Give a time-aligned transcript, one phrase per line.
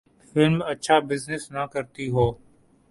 [0.29, 2.25] Film اچھا business نہ کرتی ہو۔